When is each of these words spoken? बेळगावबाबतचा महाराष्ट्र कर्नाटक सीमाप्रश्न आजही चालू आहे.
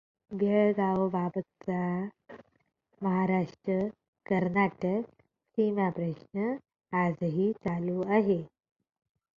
बेळगावबाबतचा 0.31 1.81
महाराष्ट्र 3.01 3.77
कर्नाटक 4.25 5.09
सीमाप्रश्न 5.57 6.53
आजही 6.93 7.51
चालू 7.59 8.01
आहे. 8.09 8.41